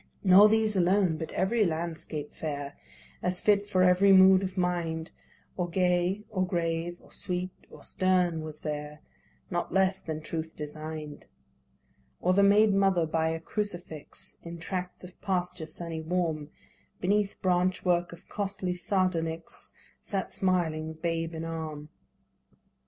Nor 0.23 0.49
these 0.49 0.75
alone, 0.75 1.17
but 1.17 1.31
every 1.33 1.63
landscape 1.63 2.33
fair, 2.33 2.75
As 3.21 3.39
fit 3.39 3.67
for 3.69 3.83
every 3.83 4.11
mood 4.11 4.41
of 4.41 4.57
mind, 4.57 5.11
Or 5.55 5.69
gay, 5.69 6.23
or 6.31 6.43
grave, 6.43 6.97
or 7.03 7.11
sweet, 7.11 7.51
or 7.69 7.83
stern, 7.83 8.41
was 8.41 8.61
there, 8.61 9.01
Not 9.51 9.71
less 9.71 10.01
than 10.01 10.21
truth 10.21 10.55
design'd. 10.55 11.25
Or 12.19 12.33
the 12.33 12.41
maid 12.41 12.73
mother 12.73 13.05
by 13.05 13.29
a 13.29 13.39
crucifix. 13.39 14.37
In 14.41 14.57
tracts 14.57 15.03
of 15.03 15.21
pasture 15.21 15.67
sunny 15.67 16.01
warm. 16.01 16.49
Beneath 16.99 17.39
branch 17.43 17.85
work 17.85 18.11
of 18.11 18.27
costly 18.27 18.73
sardonyx 18.73 19.71
Sat 20.01 20.33
smiling, 20.33 20.93
babe 20.93 21.35
in 21.35 21.45
arm. 21.45 21.89